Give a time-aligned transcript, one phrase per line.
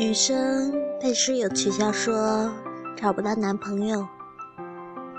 [0.00, 2.50] 女生被室友取笑说
[2.96, 4.08] 找不到男朋友，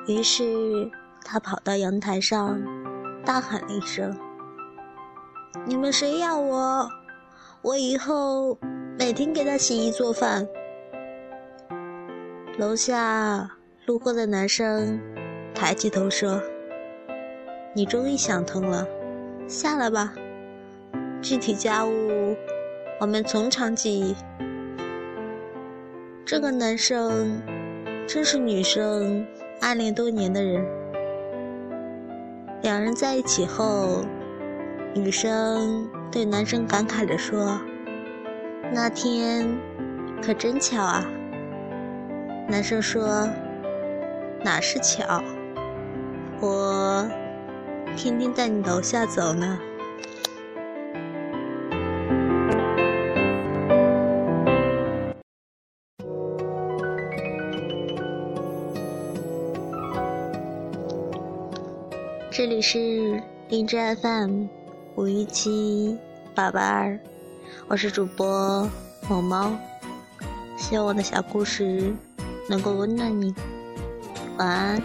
[0.07, 0.89] 于是
[1.23, 2.59] 她跑到阳台上，
[3.23, 4.17] 大喊了一声
[5.67, 6.89] ：“你们谁要我？
[7.61, 8.57] 我以后
[8.97, 10.47] 每天给他洗衣做饭。”
[12.57, 13.51] 楼下
[13.85, 14.99] 路过的男生
[15.53, 16.41] 抬起头说
[17.75, 18.87] ：“你终于想通了，
[19.47, 20.11] 下来吧。
[21.21, 22.35] 具体家务
[22.99, 24.15] 我们从长计议。”
[26.25, 27.41] 这个男生
[28.07, 29.25] 正是女生
[29.59, 30.65] 暗恋多年的人。
[32.61, 34.05] 两人在一起后，
[34.93, 37.59] 女生对男生感慨地说
[38.71, 39.47] ：“那天
[40.21, 41.03] 可真巧啊。”
[42.47, 43.27] 男生说
[44.43, 45.21] ：“哪是巧，
[46.39, 47.09] 我
[47.97, 49.59] 天天在你楼下走呢。”
[62.31, 64.45] 这里是荔枝 FM
[64.95, 65.97] 五一七
[66.33, 66.97] 八八二，
[67.67, 68.65] 我是主播
[69.09, 69.51] 某猫，
[70.57, 71.93] 希望我的小故事。
[72.49, 73.35] 能够温暖你，
[74.37, 74.81] 晚安。